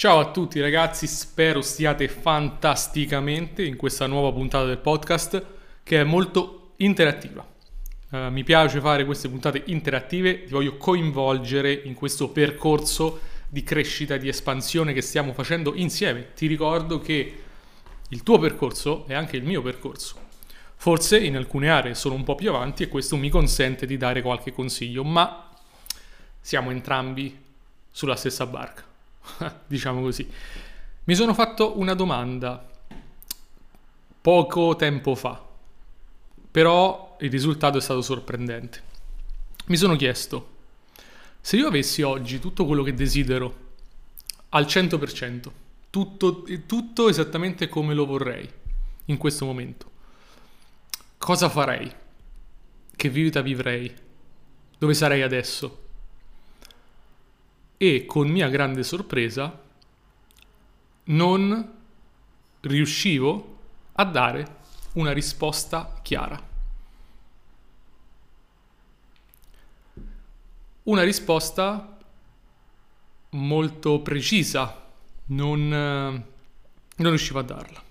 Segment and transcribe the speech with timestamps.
[0.00, 5.44] Ciao a tutti ragazzi, spero stiate fantasticamente in questa nuova puntata del podcast
[5.82, 7.46] che è molto interattiva.
[8.08, 14.16] Uh, mi piace fare queste puntate interattive, ti voglio coinvolgere in questo percorso di crescita,
[14.16, 16.32] di espansione che stiamo facendo insieme.
[16.32, 17.42] Ti ricordo che
[18.08, 20.16] il tuo percorso è anche il mio percorso.
[20.76, 24.22] Forse in alcune aree sono un po' più avanti e questo mi consente di dare
[24.22, 25.50] qualche consiglio, ma
[26.40, 27.38] siamo entrambi
[27.90, 28.88] sulla stessa barca.
[29.66, 30.28] diciamo così.
[31.04, 32.68] Mi sono fatto una domanda
[34.20, 35.42] poco tempo fa,
[36.50, 38.82] però il risultato è stato sorprendente.
[39.66, 40.58] Mi sono chiesto,
[41.40, 43.68] se io avessi oggi tutto quello che desidero
[44.50, 45.50] al 100%,
[45.90, 48.48] tutto, tutto esattamente come lo vorrei
[49.06, 49.90] in questo momento,
[51.18, 51.90] cosa farei?
[52.94, 53.92] Che vita vivrei?
[54.76, 55.88] Dove sarei adesso?
[57.82, 59.58] E con mia grande sorpresa
[61.04, 61.78] non
[62.60, 63.56] riuscivo
[63.92, 64.56] a dare
[64.92, 66.38] una risposta chiara.
[70.82, 71.96] Una risposta
[73.30, 74.86] molto precisa,
[75.28, 77.82] non, non riuscivo a darla.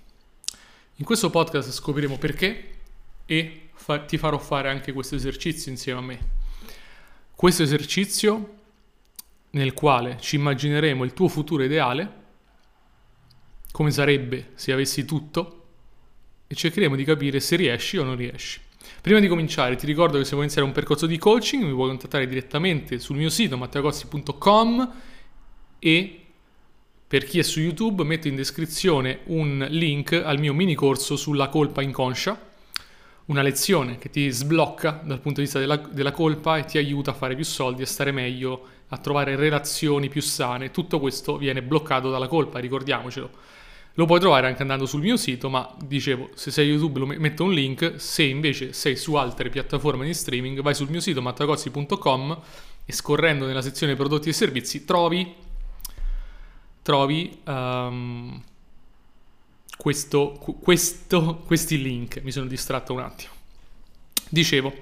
[0.97, 2.75] In questo podcast scopriremo perché
[3.25, 6.29] e fa- ti farò fare anche questo esercizio insieme a me.
[7.33, 8.57] Questo esercizio
[9.51, 12.17] nel quale ci immagineremo il tuo futuro ideale,
[13.71, 15.55] come sarebbe se avessi tutto,
[16.47, 18.59] e cercheremo di capire se riesci o non riesci.
[19.01, 21.87] Prima di cominciare ti ricordo che se vuoi iniziare un percorso di coaching mi puoi
[21.89, 24.93] contattare direttamente sul mio sito matteocossi.com
[25.79, 26.19] e
[27.07, 31.49] per chi è su YouTube metto in descrizione un link al mio mini corso sulla
[31.49, 32.48] colpa inconscia,
[33.29, 37.11] una lezione che ti sblocca dal punto di vista della, della colpa e ti aiuta
[37.11, 40.71] a fare più soldi, a stare meglio a trovare relazioni più sane.
[40.71, 43.29] Tutto questo viene bloccato dalla colpa, ricordiamocelo.
[43.93, 47.43] Lo puoi trovare anche andando sul mio sito, ma dicevo, se sei YouTube lo metto
[47.43, 52.41] un link, se invece sei su altre piattaforme di streaming, vai sul mio sito mattacozzi.com
[52.85, 55.35] e scorrendo nella sezione prodotti e servizi trovi,
[56.81, 58.41] trovi um,
[59.81, 60.31] questo,
[60.61, 62.19] questo, questi link.
[62.21, 63.31] Mi sono distratto un attimo.
[64.27, 64.73] Dicevo,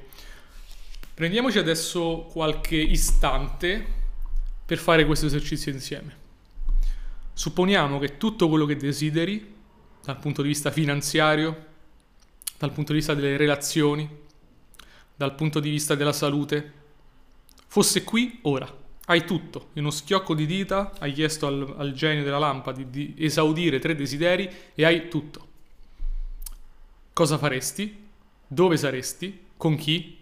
[1.13, 3.85] prendiamoci adesso qualche istante
[4.65, 6.25] per fare questo esercizio insieme.
[7.31, 9.53] Supponiamo che tutto quello che desideri,
[10.03, 11.65] dal punto di vista finanziario,
[12.57, 14.09] dal punto di vista delle relazioni,
[15.15, 16.73] dal punto di vista della salute,
[17.67, 18.85] fosse qui ora.
[19.09, 23.13] Hai tutto, in uno schiocco di dita hai chiesto al, al genio della lampada di,
[23.13, 25.47] di esaudire tre desideri e hai tutto.
[27.13, 28.05] Cosa faresti?
[28.45, 29.45] Dove saresti?
[29.55, 30.17] Con chi?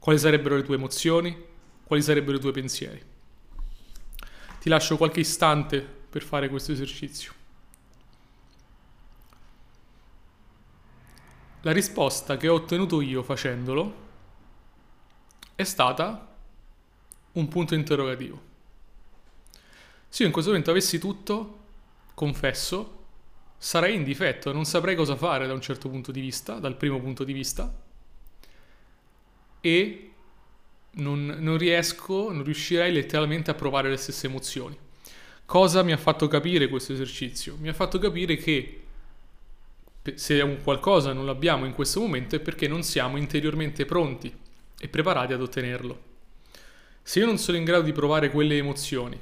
[0.00, 1.40] Quali sarebbero le tue emozioni?
[1.84, 3.00] Quali sarebbero i tuoi pensieri?
[4.58, 7.32] Ti lascio qualche istante per fare questo esercizio.
[11.60, 13.94] La risposta che ho ottenuto io facendolo
[15.54, 16.25] è stata
[17.36, 18.54] un punto interrogativo.
[20.08, 21.58] Se io in questo momento avessi tutto,
[22.14, 23.04] confesso,
[23.58, 27.00] sarei in difetto, non saprei cosa fare da un certo punto di vista, dal primo
[27.00, 27.72] punto di vista,
[29.60, 30.10] e
[30.92, 34.78] non, non riesco, non riuscirei letteralmente a provare le stesse emozioni.
[35.44, 37.56] Cosa mi ha fatto capire questo esercizio?
[37.58, 38.82] Mi ha fatto capire che
[40.14, 44.34] se un qualcosa non l'abbiamo in questo momento è perché non siamo interiormente pronti
[44.78, 46.05] e preparati ad ottenerlo.
[47.08, 49.16] Se io non sono in grado di provare quelle emozioni,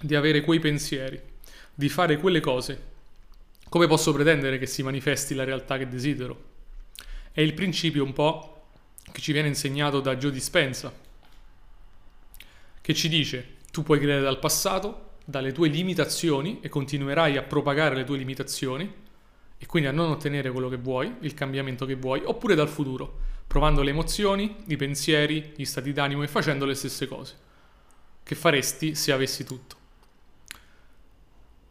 [0.00, 1.22] di avere quei pensieri,
[1.72, 2.86] di fare quelle cose,
[3.68, 6.42] come posso pretendere che si manifesti la realtà che desidero?
[7.30, 8.70] È il principio un po'
[9.12, 10.92] che ci viene insegnato da Joe Dispenza,
[12.80, 17.94] che ci dice tu puoi credere dal passato, dalle tue limitazioni e continuerai a propagare
[17.94, 18.92] le tue limitazioni
[19.56, 23.27] e quindi a non ottenere quello che vuoi, il cambiamento che vuoi, oppure dal futuro,
[23.48, 27.46] provando le emozioni, i pensieri, gli stati d'animo e facendo le stesse cose
[28.22, 29.76] che faresti se avessi tutto.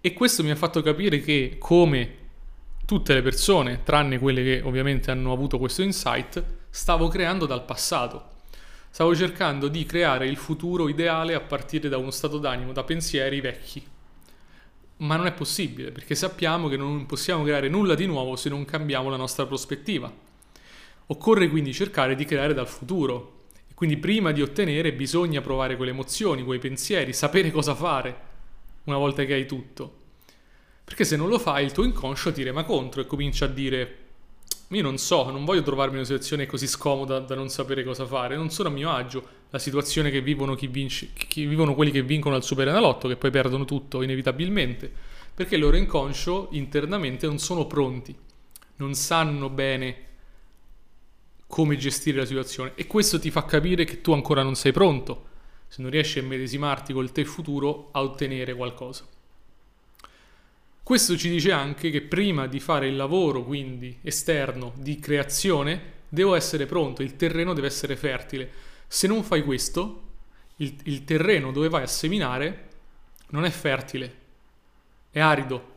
[0.02, 2.16] E questo mi ha fatto capire che come
[2.84, 8.36] tutte le persone, tranne quelle che ovviamente hanno avuto questo insight, stavo creando dal passato.
[8.90, 13.40] Stavo cercando di creare il futuro ideale a partire da uno stato d'animo, da pensieri
[13.40, 13.86] vecchi.
[14.98, 18.66] Ma non è possibile, perché sappiamo che non possiamo creare nulla di nuovo se non
[18.66, 20.12] cambiamo la nostra prospettiva.
[21.08, 23.46] Occorre quindi cercare di creare dal futuro.
[23.70, 28.26] E quindi prima di ottenere bisogna provare quelle emozioni, quei pensieri, sapere cosa fare
[28.84, 30.06] una volta che hai tutto.
[30.84, 34.06] Perché se non lo fai il tuo inconscio ti rema contro e comincia a dire
[34.70, 38.06] io non so, non voglio trovarmi in una situazione così scomoda da non sapere cosa
[38.06, 41.92] fare, non sono a mio agio, la situazione che vivono, chi vince, chi vivono quelli
[41.92, 44.92] che vincono al Super Enalotto, che poi perdono tutto inevitabilmente,
[45.34, 48.14] perché il loro inconscio internamente non sono pronti,
[48.78, 50.07] non sanno bene
[51.48, 55.26] come gestire la situazione e questo ti fa capire che tu ancora non sei pronto,
[55.68, 59.06] se non riesci a medesimarti col te futuro a ottenere qualcosa.
[60.84, 66.36] Questo ci dice anche che prima di fare il lavoro, quindi esterno, di creazione, devo
[66.36, 68.50] essere pronto, il terreno deve essere fertile.
[68.88, 70.04] Se non fai questo,
[70.58, 72.68] il, il terreno dove vai a seminare
[73.32, 74.16] non è fertile,
[75.12, 75.76] è arido.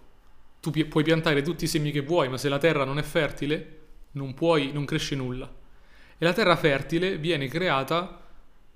[0.60, 3.78] Tu puoi piantare tutti i semi che vuoi, ma se la terra non è fertile,
[4.12, 5.52] non, puoi, non cresce nulla.
[6.22, 8.20] E la terra fertile viene creata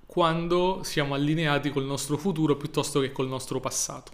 [0.06, 4.12] quando siamo allineati col nostro futuro piuttosto che col nostro passato.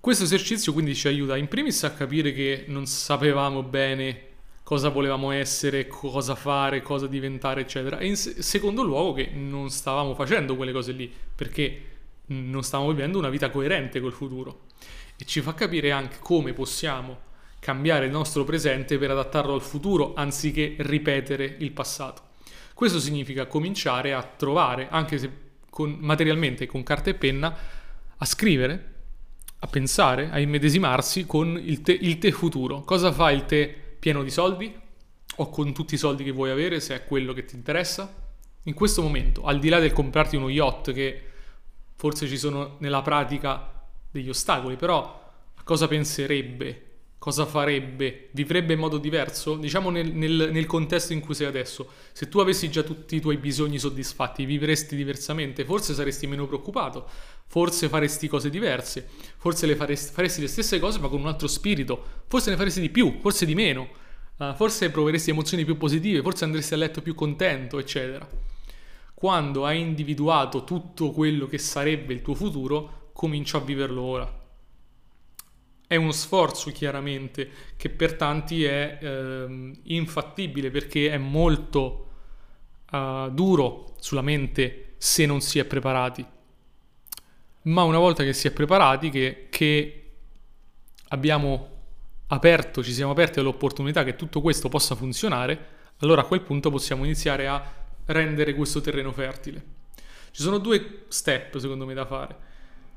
[0.00, 4.28] Questo esercizio quindi ci aiuta in primis a capire che non sapevamo bene
[4.62, 7.98] cosa volevamo essere, cosa fare, cosa diventare, eccetera.
[7.98, 11.82] E in secondo luogo che non stavamo facendo quelle cose lì, perché
[12.28, 14.60] non stavamo vivendo una vita coerente col futuro.
[15.18, 17.30] E ci fa capire anche come possiamo
[17.62, 22.30] cambiare il nostro presente per adattarlo al futuro anziché ripetere il passato.
[22.74, 25.30] Questo significa cominciare a trovare, anche se
[25.70, 27.56] con, materialmente con carta e penna,
[28.16, 28.90] a scrivere
[29.60, 32.80] a pensare, a immedesimarsi con il te, il te futuro.
[32.80, 34.74] Cosa fa il te pieno di soldi?
[35.36, 38.12] O con tutti i soldi che vuoi avere, se è quello che ti interessa?
[38.64, 41.26] In questo momento, al di là del comprarti uno yacht, che
[41.94, 46.86] forse ci sono nella pratica degli ostacoli, però a cosa penserebbe
[47.22, 48.30] cosa farebbe?
[48.32, 49.54] Vivrebbe in modo diverso?
[49.54, 51.88] Diciamo nel, nel, nel, contesto in cui sei adesso.
[52.10, 55.64] Se tu avessi già tutti i tuoi bisogni soddisfatti, vivresti diversamente?
[55.64, 57.08] Forse saresti meno preoccupato,
[57.46, 61.46] forse faresti cose diverse, forse le faresti, faresti le stesse cose ma con un altro
[61.46, 63.88] spirito, forse ne faresti di più, forse di meno,
[64.38, 68.28] uh, forse proveresti emozioni più positive, forse andresti a letto più contento, eccetera.
[69.14, 74.40] Quando hai individuato tutto quello che sarebbe il tuo futuro, comincia a viverlo ora
[75.92, 82.08] è uno sforzo chiaramente che per tanti è eh, infattibile perché è molto
[82.90, 86.24] uh, duro sulla mente se non si è preparati.
[87.64, 90.12] Ma una volta che si è preparati, che, che
[91.08, 91.68] abbiamo
[92.28, 95.66] aperto, ci siamo aperti all'opportunità che tutto questo possa funzionare,
[95.98, 97.62] allora a quel punto possiamo iniziare a
[98.06, 99.62] rendere questo terreno fertile.
[100.30, 102.50] Ci sono due step secondo me da fare.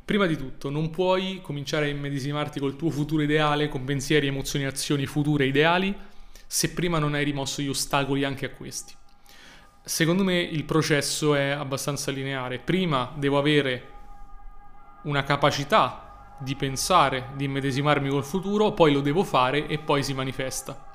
[0.06, 4.66] Prima di tutto, non puoi cominciare a immedesimarti col tuo futuro ideale, con pensieri, emozioni
[4.66, 5.98] azioni future ideali,
[6.46, 8.94] se prima non hai rimosso gli ostacoli anche a questi.
[9.84, 12.60] Secondo me il processo è abbastanza lineare.
[12.60, 13.94] Prima devo avere
[15.06, 20.14] una capacità di pensare, di immedesimarmi col futuro, poi lo devo fare e poi si
[20.14, 20.86] manifesta.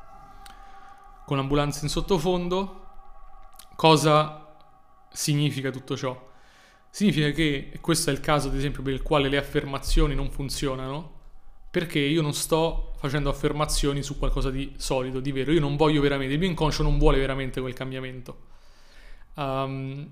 [1.27, 2.87] Con l'ambulanza in sottofondo,
[3.75, 4.55] cosa
[5.11, 6.30] significa tutto ciò?
[6.91, 10.31] Significa che, e questo è il caso ad esempio per il quale le affermazioni non
[10.31, 11.19] funzionano,
[11.71, 16.01] perché io non sto facendo affermazioni su qualcosa di solido, di vero, io non voglio
[16.01, 18.49] veramente, il mio inconscio non vuole veramente quel cambiamento.
[19.35, 20.09] Um,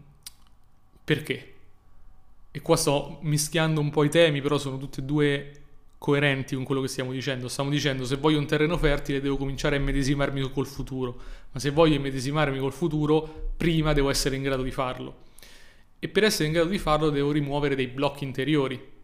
[1.02, 1.54] perché?
[2.52, 5.52] E qua sto mischiando un po' i temi, però sono tutti e due
[5.98, 7.48] coerenti con quello che stiamo dicendo.
[7.48, 11.20] Stiamo dicendo se voglio un terreno fertile devo cominciare a immedesimarmi col futuro,
[11.50, 15.26] ma se voglio immedesimarmi col futuro prima devo essere in grado di farlo
[15.98, 18.96] e per essere in grado di farlo devo rimuovere dei blocchi interiori.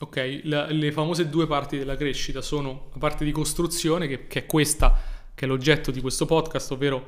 [0.00, 4.40] Ok, la, le famose due parti della crescita sono la parte di costruzione, che, che,
[4.40, 4.96] è questa,
[5.34, 7.06] che è l'oggetto di questo podcast, ovvero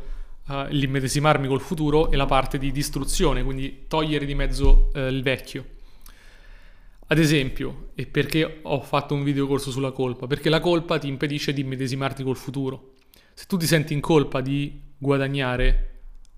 [0.49, 5.23] uh, l'immedesimarmi col futuro, e la parte di distruzione, quindi togliere di mezzo uh, il
[5.23, 5.65] vecchio.
[7.07, 10.27] Ad esempio, e perché ho fatto un videocorso sulla colpa?
[10.27, 12.95] Perché la colpa ti impedisce di immedesimarti col futuro.
[13.35, 15.90] Se tu ti senti in colpa di guadagnare,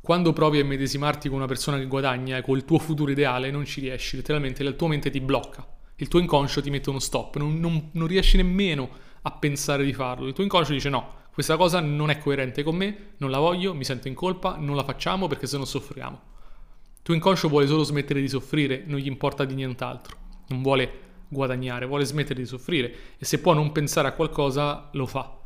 [0.03, 3.65] quando provi a medesimarti con una persona che guadagna e col tuo futuro ideale non
[3.65, 5.65] ci riesci, letteralmente la tua mente ti blocca,
[5.97, 8.91] il tuo inconscio ti mette uno stop, non, non, non riesci nemmeno
[9.23, 12.75] a pensare di farlo, il tuo inconscio dice no, questa cosa non è coerente con
[12.75, 16.21] me, non la voglio, mi sento in colpa, non la facciamo perché se no soffriamo.
[16.97, 20.17] Il tuo inconscio vuole solo smettere di soffrire, non gli importa di nient'altro,
[20.49, 20.91] non vuole
[21.29, 25.39] guadagnare, vuole smettere di soffrire e se può non pensare a qualcosa lo fa.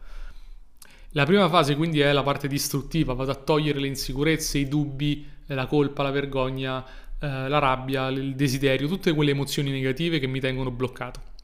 [1.10, 5.26] La prima fase quindi è la parte distruttiva, vado a togliere le insicurezze, i dubbi,
[5.46, 6.84] la colpa, la vergogna,
[7.18, 11.34] eh, la rabbia, il desiderio, tutte quelle emozioni negative che mi tengono bloccato.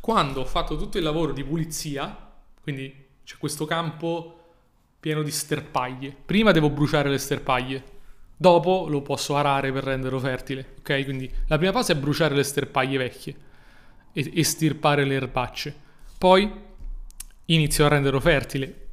[0.00, 2.16] Quando ho fatto tutto il lavoro di pulizia,
[2.62, 4.34] quindi c'è questo campo
[5.00, 7.84] pieno di sterpaglie, prima devo bruciare le sterpaglie,
[8.36, 11.04] dopo lo posso arare per renderlo fertile, ok?
[11.04, 13.36] Quindi la prima fase è bruciare le sterpaglie vecchie
[14.12, 15.74] e estirpare le erbacce,
[16.16, 16.50] poi
[17.46, 18.87] inizio a renderlo fertile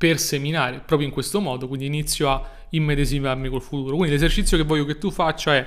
[0.00, 3.96] per seminare proprio in questo modo, quindi inizio a immedesimarmi col futuro.
[3.96, 5.66] Quindi l'esercizio che voglio che tu faccia è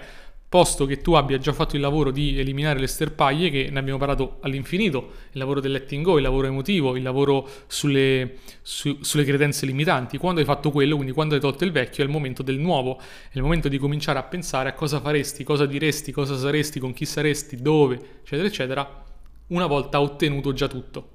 [0.49, 3.99] posto che tu abbia già fatto il lavoro di eliminare le sterpaglie, che ne abbiamo
[3.99, 9.23] parlato all'infinito, il lavoro del letting go, il lavoro emotivo, il lavoro sulle, su, sulle
[9.23, 12.41] credenze limitanti, quando hai fatto quello, quindi quando hai tolto il vecchio, è il momento
[12.41, 16.35] del nuovo, è il momento di cominciare a pensare a cosa faresti, cosa diresti, cosa
[16.35, 19.03] saresti, con chi saresti, dove, eccetera, eccetera,
[19.49, 21.12] una volta ottenuto già tutto.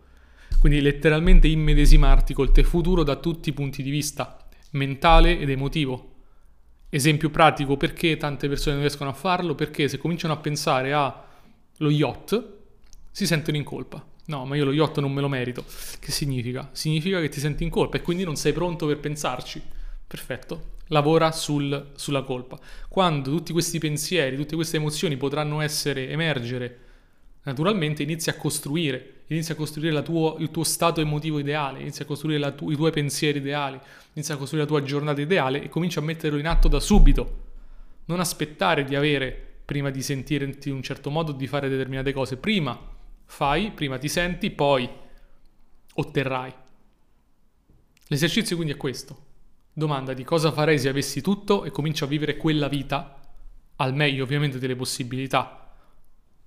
[0.61, 4.38] Quindi letteralmente immedesimarti col te futuro da tutti i punti di vista,
[4.71, 6.17] mentale ed emotivo
[6.91, 9.55] Esempio pratico perché tante persone non riescono a farlo?
[9.55, 12.57] Perché se cominciano a pensare allo yacht
[13.11, 14.03] si sentono in colpa.
[14.27, 15.65] No, ma io lo yacht non me lo merito.
[15.99, 16.71] Che significa?
[16.73, 19.61] Significa che ti senti in colpa e quindi non sei pronto per pensarci.
[20.07, 20.77] Perfetto.
[20.87, 22.59] Lavora sul, sulla colpa.
[22.88, 26.79] Quando tutti questi pensieri, tutte queste emozioni potranno essere, emergere,
[27.43, 32.08] naturalmente inizi a costruire inizia a costruire tuo, il tuo stato emotivo ideale, inizia a
[32.08, 33.78] costruire tu, i tuoi pensieri ideali,
[34.14, 37.47] inizia a costruire la tua giornata ideale e comincia a metterlo in atto da subito.
[38.06, 42.37] Non aspettare di avere, prima di sentirti in un certo modo, di fare determinate cose.
[42.37, 42.78] Prima
[43.26, 44.88] fai, prima ti senti, poi
[45.94, 46.52] otterrai.
[48.06, 49.26] L'esercizio quindi è questo.
[49.75, 53.20] Domanda di cosa farei se avessi tutto e comincio a vivere quella vita,
[53.76, 55.75] al meglio ovviamente delle possibilità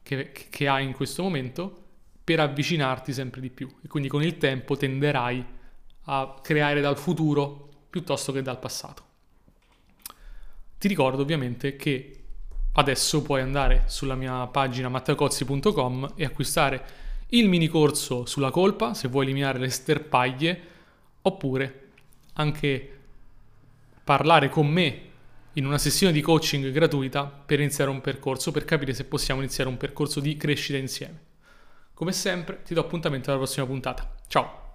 [0.01, 1.90] che, che hai in questo momento,
[2.23, 5.45] per avvicinarti sempre di più e quindi con il tempo tenderai
[6.05, 9.09] a creare dal futuro piuttosto che dal passato.
[10.77, 12.15] Ti ricordo ovviamente che
[12.73, 16.85] adesso puoi andare sulla mia pagina matteocozzi.com e acquistare
[17.29, 20.61] il mini corso sulla colpa se vuoi eliminare le sterpaglie
[21.21, 21.89] oppure
[22.33, 22.99] anche
[24.03, 25.09] parlare con me
[25.53, 29.69] in una sessione di coaching gratuita per iniziare un percorso, per capire se possiamo iniziare
[29.69, 31.29] un percorso di crescita insieme.
[32.01, 34.11] Come sempre ti do appuntamento alla prossima puntata.
[34.25, 34.70] Ciao!